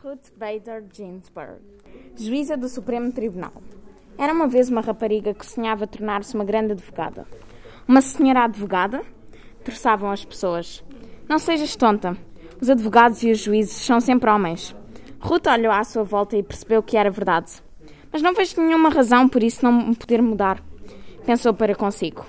[0.00, 1.60] Ruth Bader Ginsburg,
[2.16, 3.52] juíza do Supremo Tribunal.
[4.16, 7.26] Era uma vez uma rapariga que sonhava tornar-se uma grande advogada.
[7.86, 9.02] Uma senhora advogada?
[9.64, 10.84] Terçavam as pessoas.
[11.28, 12.16] Não sejas tonta.
[12.60, 14.72] Os advogados e os juízes são sempre homens.
[15.18, 17.60] Ruth olhou à sua volta e percebeu que era verdade.
[18.12, 20.62] Mas não vejo nenhuma razão por isso não poder mudar.
[21.26, 22.24] Pensou para consigo.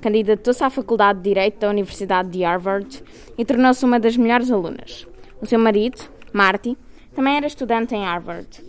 [0.00, 3.04] Candidatou-se à Faculdade de Direito da Universidade de Harvard
[3.36, 5.06] e tornou-se uma das melhores alunas.
[5.42, 6.00] O seu marido,
[6.32, 6.74] Marty,
[7.14, 8.64] também era estudante em Harvard.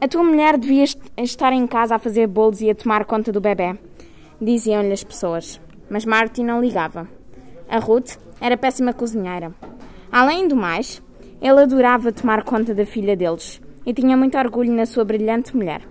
[0.00, 0.84] A tua mulher devia
[1.16, 3.76] estar em casa a fazer bolos e a tomar conta do bebê,
[4.40, 5.60] diziam-lhe as pessoas.
[5.88, 7.08] Mas Marty não ligava.
[7.68, 9.52] A Ruth era péssima cozinheira.
[10.10, 11.02] Além do mais,
[11.40, 15.82] ele adorava tomar conta da filha deles e tinha muito orgulho na sua brilhante mulher.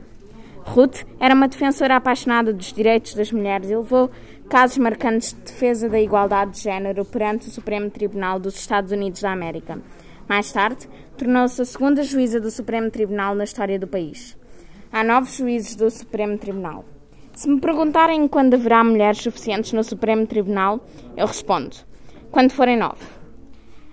[0.66, 4.10] Ruth era uma defensora apaixonada dos direitos das mulheres e levou
[4.50, 9.22] casos marcantes de defesa da igualdade de género perante o Supremo Tribunal dos Estados Unidos
[9.22, 9.80] da América.
[10.28, 10.88] Mais tarde,
[11.18, 14.38] tornou-se a segunda juíza do Supremo Tribunal na história do país.
[14.92, 16.86] Há nove juízes do Supremo Tribunal.
[17.34, 20.80] Se me perguntarem quando haverá mulheres suficientes no Supremo Tribunal,
[21.18, 21.76] eu respondo:
[22.32, 23.06] quando forem nove.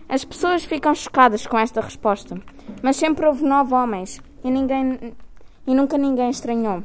[0.09, 2.41] As pessoas ficam chocadas com esta resposta,
[2.83, 5.15] mas sempre houve nove homens e, ninguém,
[5.67, 6.85] e nunca ninguém estranhou.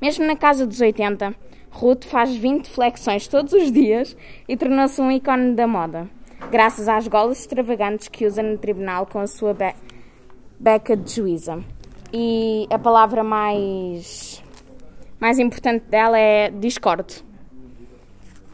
[0.00, 1.34] Mesmo na casa dos 80,
[1.70, 4.16] Ruth faz 20 flexões todos os dias
[4.48, 6.08] e tornou-se um ícone da moda
[6.50, 9.74] graças às golas extravagantes que usa no tribunal com a sua be
[10.58, 11.62] beca de juíza.
[12.12, 14.42] E a palavra mais,
[15.20, 17.27] mais importante dela é discordo.